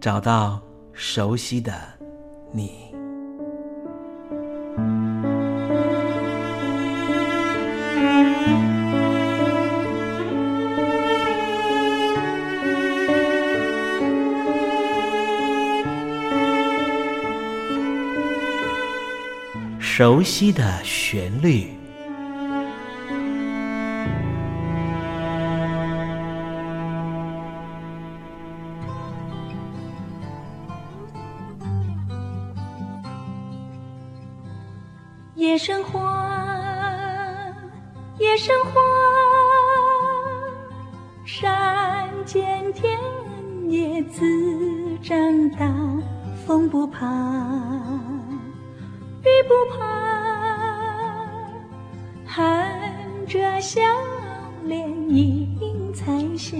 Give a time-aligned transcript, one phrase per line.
[0.00, 0.58] 找到
[0.94, 1.74] 熟悉的
[2.52, 2.90] 你，
[19.78, 21.79] 熟悉的旋律。
[53.32, 53.80] 这笑
[54.64, 56.56] 脸迎彩霞。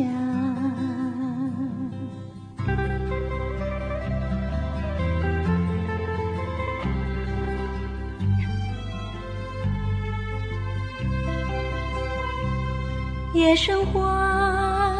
[13.34, 14.94] 夜生花，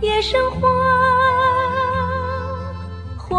[0.00, 0.68] 夜生花，
[3.18, 3.38] 花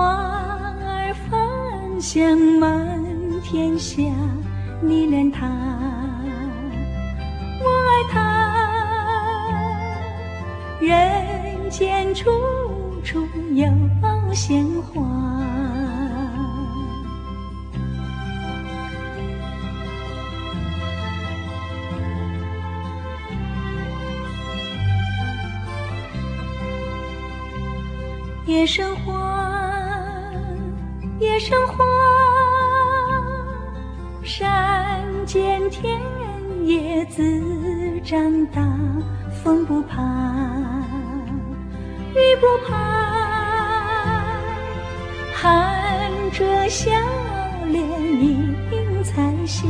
[0.86, 3.04] 儿芳香满
[3.42, 4.15] 天下。
[14.36, 15.02] 鲜花。
[28.46, 30.32] 夜生花，
[31.20, 31.84] 夜生花，
[34.24, 36.00] 山间田
[36.64, 37.22] 野自
[38.04, 38.62] 长大，
[39.44, 40.00] 风不怕，
[42.14, 43.25] 雨不怕，
[45.38, 46.90] 含着笑
[47.68, 47.86] 脸
[48.72, 49.68] 迎彩霞。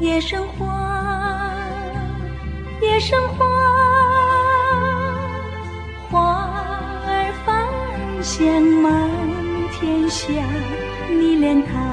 [0.00, 1.52] 夜生花，
[2.80, 3.44] 夜生花，
[6.08, 6.46] 花
[7.06, 7.68] 儿芳
[8.22, 9.10] 香满
[9.72, 10.26] 天下。
[11.10, 11.89] 你恋他，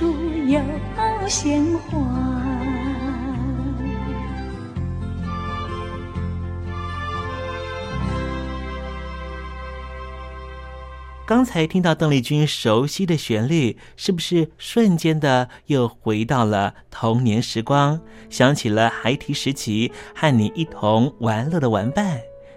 [0.00, 0.16] 处
[0.46, 0.58] 有
[1.28, 1.98] 鲜花。
[11.26, 18.00] 刚才听到邓丽君熟悉的旋律，是不是瞬间的又回到了童年时光？
[18.30, 22.18] 想起了孩提时期和你一同玩乐的玩伴，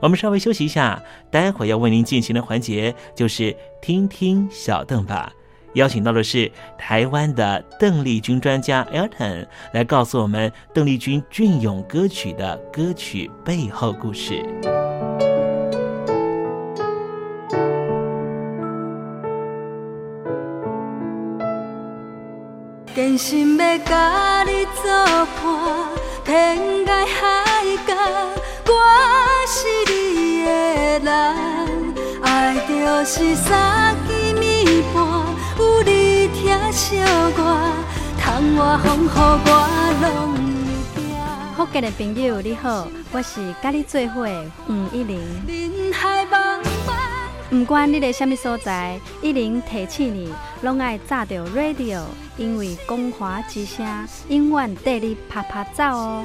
[0.00, 5.32] 我们稍微休息一下，待会要为您进行的环节就是听听小邓吧。
[5.74, 14.44] 邀请到的是台湾的邓丽君专家 Elton，来告诉我们邓丽君隽永歌曲的歌曲背后故事。
[32.84, 35.02] 爱就是三更暝半，
[35.58, 37.38] 有你疼惜我，
[38.18, 39.50] 窗外风雨我
[40.02, 41.00] 拢会惊。
[41.56, 44.26] 福建的朋友你好，我是甲你做伙
[44.66, 45.20] 黄一玲。
[47.50, 50.32] 不管你在什么所在，一零提起你，
[50.62, 52.00] 拢爱炸着 radio，
[52.36, 53.86] 因为光华之声
[54.28, 56.24] 永远带你啪啪走哦。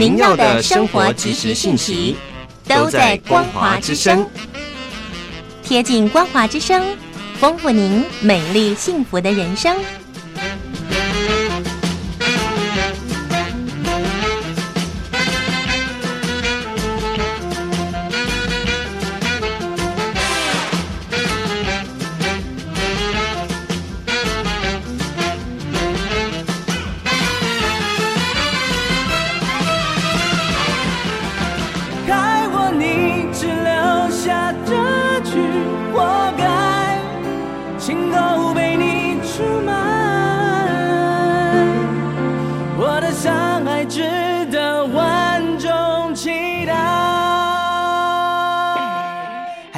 [0.00, 2.16] 您要的生活及时信息
[2.66, 4.26] 都在光华之声，
[5.62, 6.82] 贴近光华之声，
[7.38, 9.76] 丰富您美丽幸福的人生。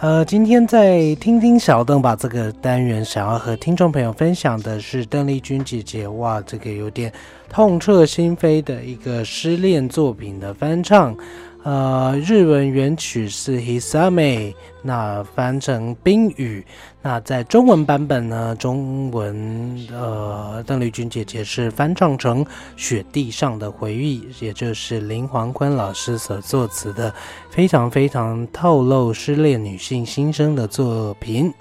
[0.00, 7.12] 呃，今天在听听小邓把这个单元想要和听众朋友分享的是邓丽君姐姐，哇，这个有点
[7.50, 11.14] 痛彻心扉的一个失恋作品的翻唱。
[11.62, 16.64] 呃，日文原曲是 Hisame，那翻成冰雨。
[17.02, 22.44] 那在中文版本呢，中文呃，邓丽君姐姐是翻唱成
[22.76, 27.12] 雪地上的回忆，也就是林黄坤老师所作词的，
[27.50, 31.52] 非常非常透露失恋女性心声的作品。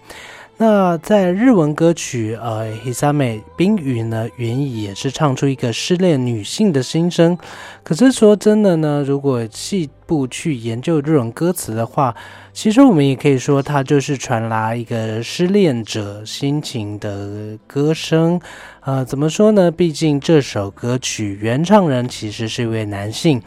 [0.62, 7.38] 那在日文歌曲呃，Hisame 冰雨呢，原意也是唱出一个失恋女性的心声。
[7.82, 12.14] 可是说真的呢，如果细部去研究日文歌词的话，
[12.52, 18.42] 其实我们也可以说，它就是传达一个失恋者心情的歌声。
[18.82, 19.72] 呃，怎么说呢？
[19.72, 23.42] 毕竟这首歌曲原唱人其实是一位男性。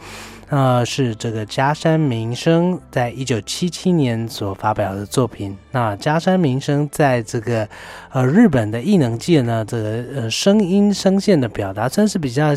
[0.55, 5.57] 那是这个加山明生在一九七七年所发表的作品。
[5.71, 7.67] 那加山明生在这个
[8.11, 12.53] 呃日本的异能界呢，这个呃声音声线的表达真是比较，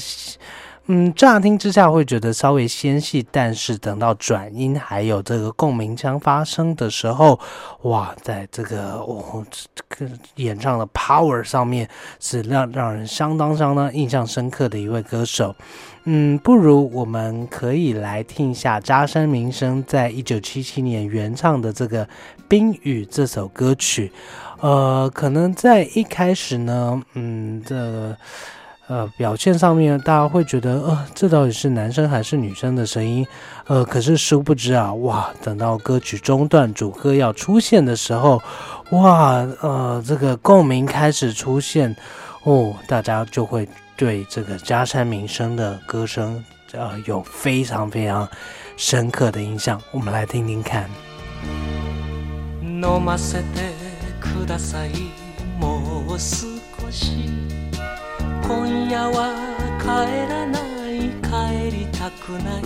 [0.88, 7.40] 嗯，乍听之下会觉得稍微纤细，但是等到转音还有这个共鸣腔发声的时候，
[7.82, 11.88] 哇，在这个哦这个演唱的 power 上面
[12.20, 15.52] 是让让人相当相当印象深刻的一位歌手。
[16.04, 22.06] 嗯，不如我们可以来听一下扎山民生在一九七七年原唱的这个
[22.46, 24.12] 《冰雨》这首歌曲。
[24.60, 28.16] 呃，可能在一开始呢，嗯，这
[28.87, 33.25] 呃表现上面，大家会觉得，呃，这到底是男生还是女生的声音？
[33.67, 38.41] 呃，可是殊不知啊，哇，等到歌曲中段主歌要出现的时候，
[38.91, 41.95] 哇，呃，这个共鸣开始出现，
[42.43, 43.67] 哦，大家就会。
[43.97, 48.27] 对这个加山民生的歌声，呃，有非常非常
[48.75, 49.79] 深刻的印象。
[49.91, 50.89] 我们来听听看。
[52.63, 53.75] 飲ませて
[54.19, 54.89] ください
[55.59, 57.29] もう少し
[58.46, 59.34] 今夜は
[59.80, 59.86] 帰
[60.30, 62.62] らない帰りたくない。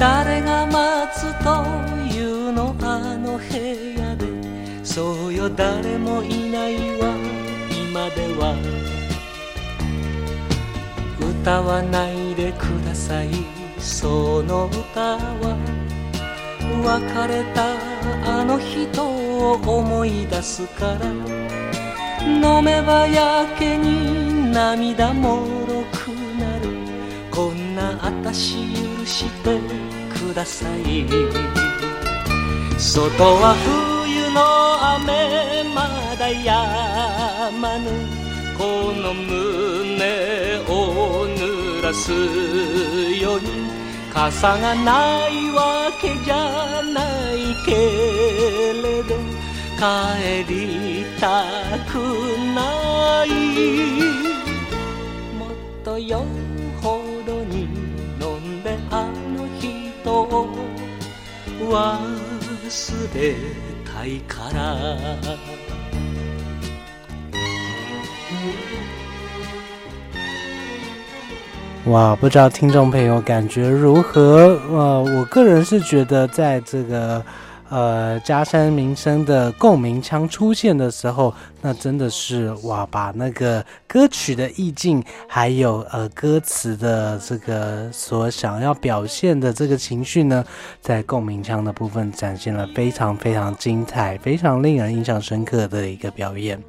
[0.00, 1.64] 誰が待つと
[2.12, 3.44] いうのあの部
[4.00, 4.84] 屋で。
[4.84, 7.14] そうよ誰もいないわ
[7.70, 8.56] 今では。
[11.20, 13.28] 歌わないでください
[13.78, 15.56] その歌は。
[16.84, 21.52] 別れたあの人を思い出すから。
[22.24, 24.21] 飲めばやけに
[24.52, 26.68] 涙もろくなる。
[27.30, 29.58] こんな私許して
[30.12, 31.06] ください。
[32.78, 34.40] 外は冬の
[34.96, 37.88] 雨まだやまぬ。
[38.58, 41.26] この胸を
[41.80, 42.12] 出す
[43.20, 43.72] ように。
[44.12, 47.00] 傘がないわけじゃな
[47.32, 47.72] いけ
[48.82, 49.16] れど
[49.78, 51.46] 帰りた
[51.90, 51.96] く
[52.54, 54.21] ない。
[55.83, 56.23] とよ
[56.81, 57.67] ほどに
[58.21, 60.47] 飲んであの人を
[61.59, 63.35] 忘れ
[63.85, 64.75] たいから
[71.89, 74.59] 哇，不知道听众朋友感觉如何？
[74.69, 77.23] 呃，我个人是觉得，在这个
[77.72, 90.44] 呃加山民生的共鸣腔出现的时候，那真的是哇，把那个歌曲的意境，还有呃歌词的这个所想要表现的这个情绪呢，
[90.82, 96.62] 在共鸣腔的部分展现了非常非常精彩、非常令人印象深刻的一个表演。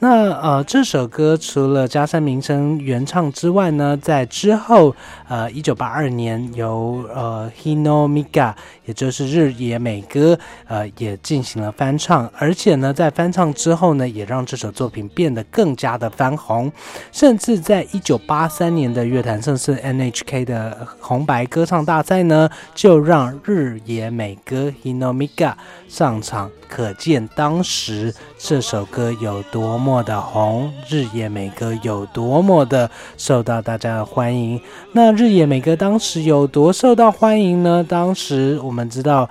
[0.00, 4.94] 那呃，这首歌除了加山民生原唱之外呢，在之后
[5.28, 8.52] 呃，一九八二年由呃 Hino Miga，
[8.84, 16.70] 也就是日野美歌，呃，也进行了翻唱，而且呢，在翻唱之后呢，也让这首作品变得更加的翻红，
[17.10, 25.54] 甚至在一九八三年的乐坛盛世 NHK 的红白歌唱大赛呢，就让日野美歌 Hino Miga
[25.88, 30.04] 上场，可见当时这首歌有多么。
[30.04, 34.60] 的红日野美歌有多么的受到大家的欢迎？
[34.92, 37.84] 那日野美歌当时有多受到欢迎呢？
[37.88, 39.28] 当时我们知道，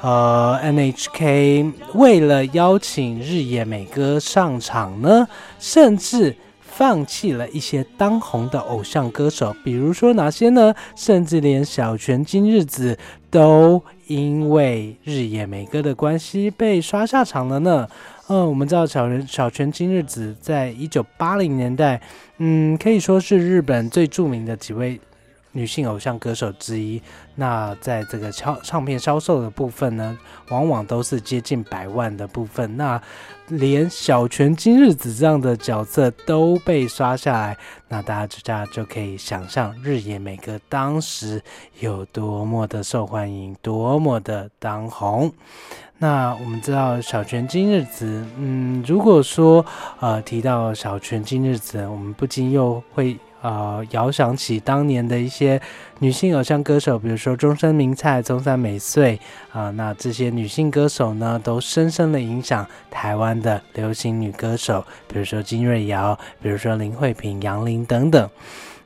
[0.00, 5.28] 呃，NHK 为了邀请日野美歌上场呢，
[5.60, 6.34] 甚至
[6.76, 10.74] 放弃了一些当红的偶像歌手，比如说哪些呢？
[10.94, 12.98] 甚至连小泉今日子
[13.30, 17.88] 都因为日野美歌的关系被刷下场了呢。
[18.28, 21.98] 嗯，我们知道小泉小泉今日子在一九八零年代，
[22.36, 25.00] 嗯，可以说是日本最著名的几位
[25.56, 27.00] 女性偶像歌手之一。
[27.34, 30.16] 那在这个唱唱片销售的部分呢，
[30.50, 32.76] 往往都是接近百万的部分。
[32.76, 33.00] 那
[33.48, 37.56] 连小泉今日子这样的角色都被刷下来，
[37.88, 41.42] 那大家就大家就可以想象日野美歌当时
[41.80, 45.32] 有多么的受欢迎，多么的当红。
[45.98, 49.64] 那我们知道小泉今日子，嗯，如果说
[50.00, 55.60] 呃提到小泉今日子，我们不禁又会呃遥想起当年的一些
[56.00, 59.20] 女性偶像歌手，比如说中山明菜、中山美穗
[59.52, 68.28] 啊，那这些女性歌手呢，都深深的影响台湾的流行女歌手，比如说金瑞瑶，比如说林慧萍、杨林等等。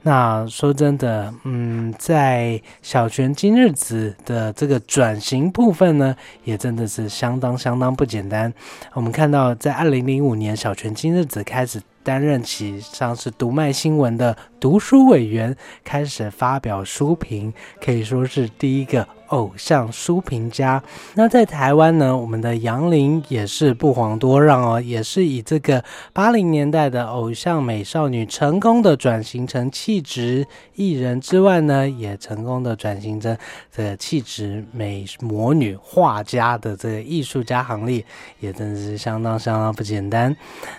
[0.02, 8.52] 那说真的，嗯，在小泉今日子的这个转型部分呢，也真的是相当相当不简单。
[8.94, 19.06] 我们看到，在二零零五年，小泉今日子开始担任起上是读卖新闻的读书委员，开始发表书评，可以说是第一个。
[19.30, 20.82] 偶像书评家，
[21.14, 22.16] 那在台湾呢？
[22.16, 33.36] 我们的杨林也是不遑多让哦，也是以这个八零年代的偶像美少女，成功的转型成气质艺人之外呢，也成功的转型成
[33.70, 38.04] 这个气质美魔女画家的这个艺术家行列，
[38.40, 40.36] 也真是相当相当不简单。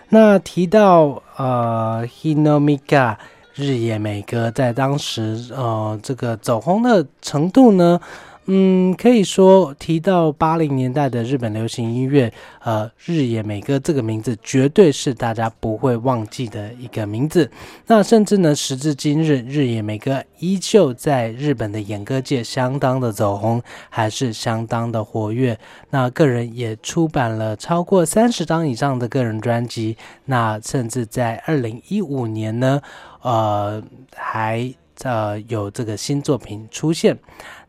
[0.10, 3.16] 那提到呃，Hinomika
[3.56, 8.00] 日野美歌在当时呃这个走红的程度呢？
[8.46, 17.50] 嗯，可以说提到八零年代的日本流行音乐，呃，日野美歌这个名字绝对是大家不会忘记的一个名字。
[17.86, 25.58] 那甚至呢，时至今日，日野美歌依旧在日本的演歌界相当的走红，还是相当的活跃。
[25.92, 29.96] 那个人也出版了超过三十张以上的个人专辑。
[30.26, 32.82] 那甚至在二零一五年呢，
[33.22, 33.82] 呃，
[34.16, 34.74] 还
[35.04, 37.16] 呃有这个新作品出现。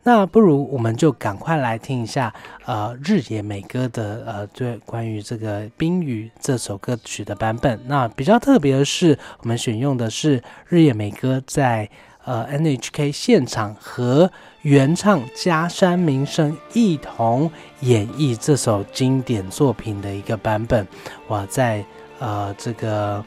[0.05, 2.33] 那不如我们就赶快来听一下，
[2.65, 7.79] 呃，日野美歌的呃，对关于这个《冰雨》这首歌曲的版本。
[7.87, 11.89] 那比较特别的是，我们选用的是日野美歌在
[12.25, 14.29] 呃 NHK 现场和
[14.63, 20.85] 原唱加山明生一同演绎这首经典作品的一个版本。
[21.29, 21.85] 哇，在
[22.19, 23.23] 呃这个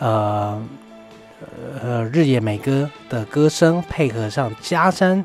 [0.00, 0.60] 呃
[1.80, 5.24] 呃日野美歌的歌声配合上加山。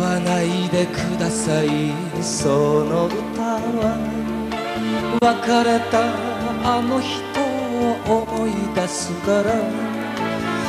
[0.00, 2.48] わないでくださいそ
[2.84, 3.96] の歌は
[5.20, 6.28] 別れた
[6.64, 9.98] あの人を思い出すから。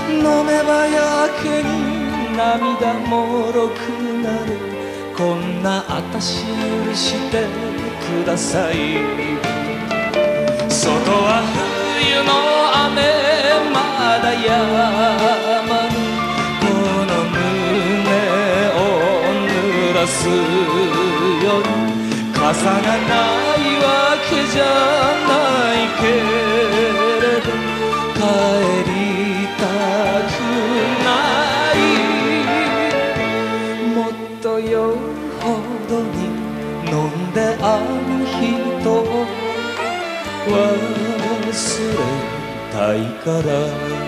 [0.09, 3.77] 飲めばやけに涙もろく
[4.23, 4.57] なる。
[5.15, 6.45] こんな私
[6.87, 7.45] 許して
[8.01, 8.75] ください。
[10.67, 11.43] 外は
[11.99, 12.31] 冬の
[12.85, 13.01] 雨
[13.71, 13.77] ま
[14.23, 15.48] だ止
[19.99, 20.33] らすよ。
[20.33, 23.87] うに傘がないわ
[24.29, 24.63] けじゃ
[25.27, 25.31] な
[25.75, 26.01] いけ
[27.19, 27.51] れど
[28.15, 28.19] 帰
[28.87, 28.91] り
[29.59, 29.61] た
[30.23, 30.37] く
[31.03, 31.07] な
[31.75, 31.77] い。
[33.93, 34.73] もっと夜
[35.41, 35.43] ほ
[35.89, 36.17] どに
[36.87, 37.63] 飲んであ
[38.07, 38.37] の人
[38.91, 38.95] を
[40.47, 40.51] 忘
[41.91, 42.05] れ
[42.71, 43.98] たいから。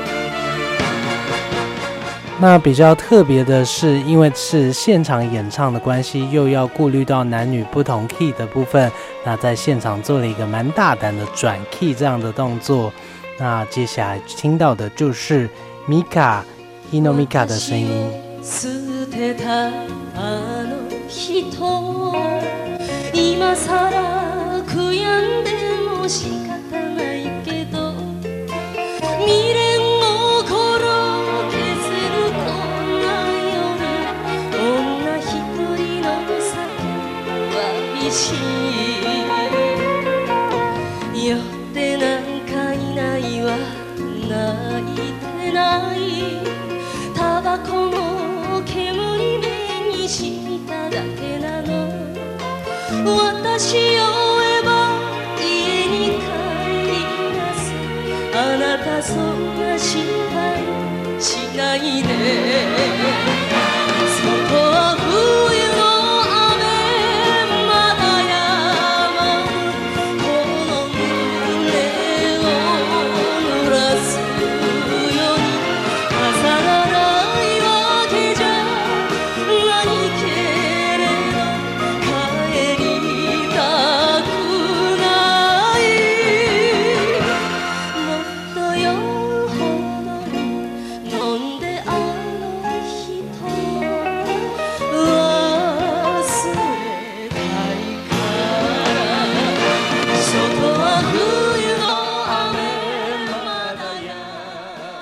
[2.42, 8.92] 那比较特别的是，因为是现场演唱的关系，又要顾虑到男女不同 key 的部分，
[9.24, 12.92] 那在现场做了一个蛮大胆的转 key 这样的动作。
[13.38, 15.48] 那接下来听到的就是
[15.86, 16.44] 米卡
[16.92, 18.12] Hino Mika 的声音。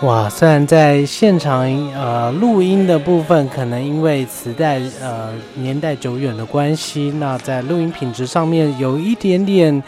[0.10, 9.84] 哇，虽然在现场呃录音的部分，可能因为磁带呃年代久远的关系，那在录音品质上面有一点点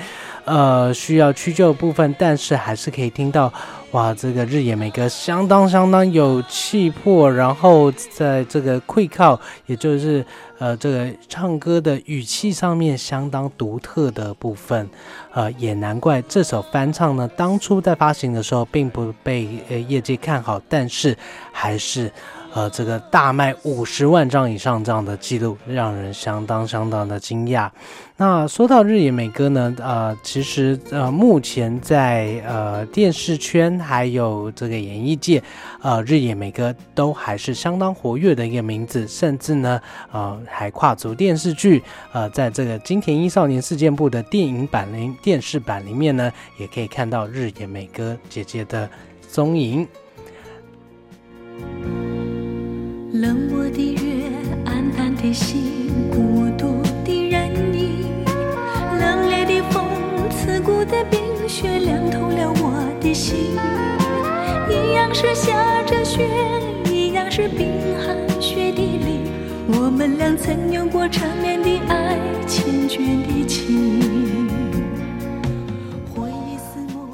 [0.46, 3.52] 呃需要屈就的部分，但是还是可以听到
[3.92, 10.26] 哇，这个日野美歌相当相当有气魄，然后在这个会靠，也就是
[10.60, 14.90] 呃这个唱歌的语气上面相当独特的部分。
[15.34, 21.18] 呃，也难怪这首翻唱呢，当初在发行的时候并不被呃业界看好，但是
[21.52, 22.10] 还是
[22.54, 27.70] 呃这个大卖五十万张以上这样的记录，让人相当相当的惊讶。
[28.18, 35.42] 那说到日野美歌呢，呃，其实呃目前在呃电视圈还有这个演艺界，
[35.82, 48.88] 呃日野美歌都还是相当活跃的一个名字，甚至呢呃还跨足电视剧，呃在这个金田一少年事件簿的电影版里电视版里面呢，也可以看到日野美歌姐姐的
[49.28, 49.88] 踪影。
[53.22, 54.32] 冷漠的月，
[54.66, 58.04] 暗淡的心，孤独的人影，
[59.00, 59.86] 冷冽的风，
[60.32, 63.52] 刺骨的冰雪，凉透了我的心。
[64.68, 66.28] 一样是下着雪，
[66.92, 67.68] 一样是冰
[68.04, 69.30] 寒雪地里，
[69.68, 74.02] 我们俩曾有过缠绵的爱，缱绻的情。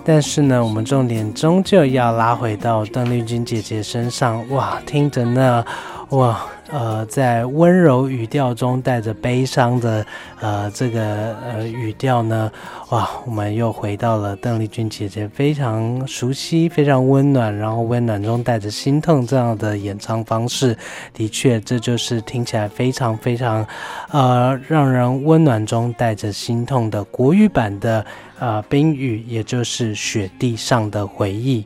[0.06, 4.48] 但是呢，我们重点终究要拉回到邓丽君姐姐身上。
[4.52, 5.66] 哇，听着那，
[6.10, 10.06] 哇，呃，在温柔语调中带着悲伤的，
[10.40, 12.52] 呃，这个呃语调呢，
[12.90, 20.78] 哇，我们又回到了邓丽君姐姐非常熟悉、非常温暖，然后温暖中带着心痛这样的演唱方式。
[21.14, 23.66] 的确，这就是听起来非常非常，
[24.10, 28.06] 呃，让人温暖中带着心痛的国语版的。
[28.40, 31.66] 呃，冰雨，也就是雪地上的回忆。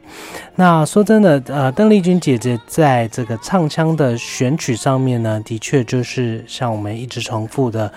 [0.56, 7.90] 那说真的，呃，邓丽君姐姐在这个唱腔的选曲上面呢，的确就是像我们一直重复的，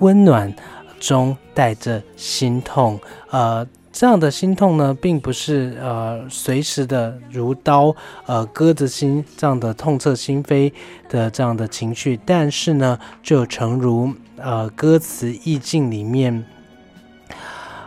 [0.00, 0.52] 温暖
[0.98, 2.98] 中带着心痛。
[3.30, 7.94] 呃，这样的心痛呢，并不是呃随时的如刀
[8.26, 10.72] 呃割着心这样的痛彻心扉
[11.08, 16.44] 的这样的情绪，但是呢，就诚如呃歌词意境里面，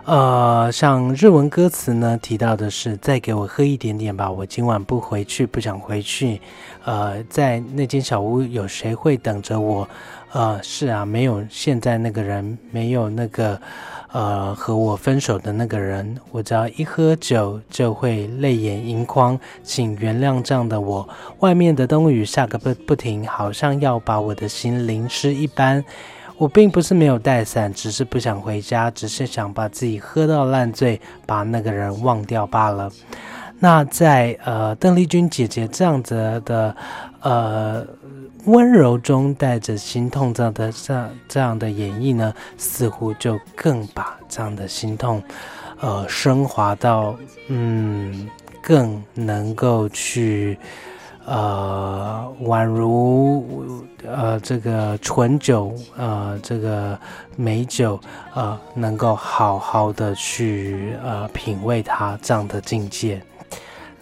[0.06, 6.40] 呃像日文歌词呢提到的是，再给我喝一点点吧，我今晚不回去，不想回去。
[6.84, 9.88] 呃，在那间小屋，有谁会等着我？
[10.32, 13.60] 呃，是啊，没有现在那个人，没有那个。
[14.14, 21.10] 呃，和我分手的那个人，我只要一喝酒就会泪眼盈眶，请原谅这样的我。
[21.40, 25.84] 外面的冬雨下个不不停，好像要把我的心淋湿一般。
[26.38, 32.92] 我并不是没有带伞，只是不想回家，只是想把自己喝到烂醉，把那个人忘掉罢了。
[33.64, 36.76] 那在呃，邓丽君姐姐这样子的
[37.22, 37.88] 呃。
[38.46, 45.24] 温柔中带着心痛，这样的这样这样的演绎呢，似乎就更把这样的心痛，
[45.80, 47.16] 呃，升华到
[47.48, 48.28] 嗯，
[48.62, 50.60] 更能够去
[51.26, 57.00] 呃，宛如呃这个醇酒，呃这个
[57.38, 57.98] 美酒，
[58.34, 63.22] 呃，能够好好的去呃品味它这样的境界。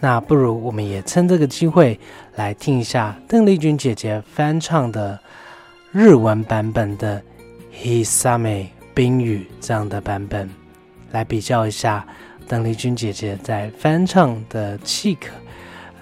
[0.04, 1.96] 那不如我们也趁这个机会
[2.34, 5.16] 来听一下邓丽君姐姐翻唱的
[5.92, 7.22] 日文版本的
[8.04, 10.50] 《Hisame》冰雨这样的版本，
[11.12, 12.04] 来比较一下
[12.48, 15.28] 邓丽君姐姐在翻唱的气可、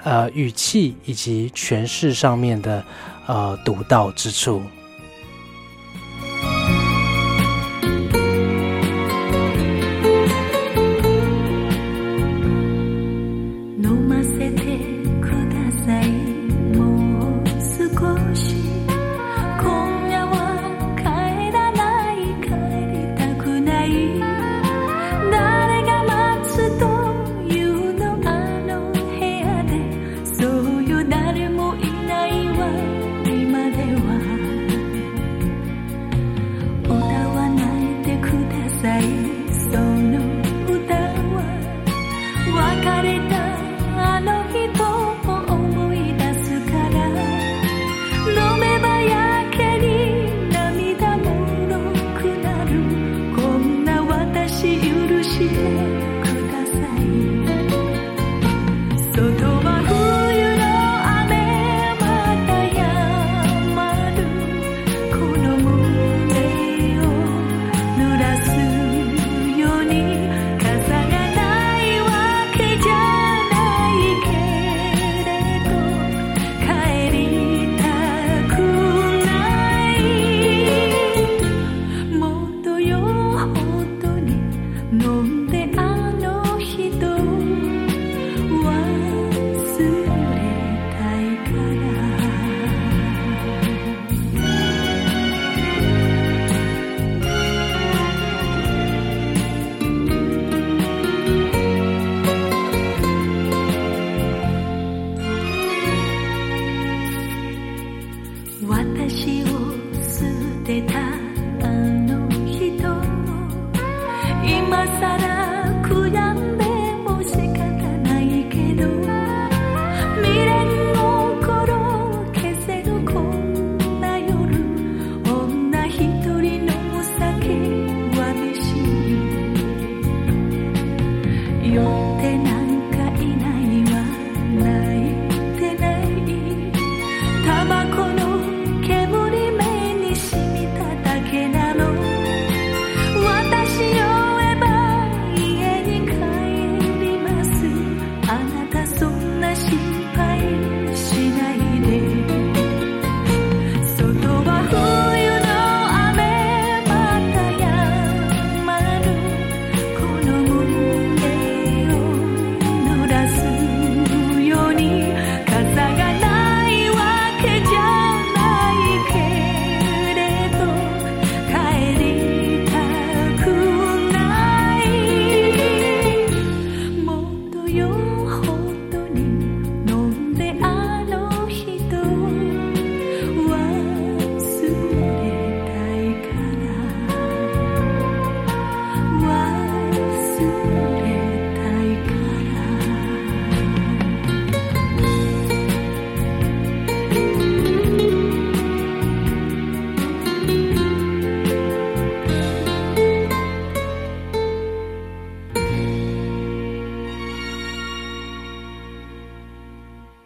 [0.03, 2.83] 呃语气以及诠释上面的
[3.27, 4.63] 呃独到之处。
[42.71, 43.40] la careta.